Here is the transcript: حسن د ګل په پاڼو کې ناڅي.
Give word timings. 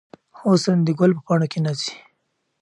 حسن 0.39 0.77
د 0.83 0.89
ګل 0.99 1.11
په 1.17 1.21
پاڼو 1.27 1.47
کې 1.51 1.59
ناڅي. 1.65 1.93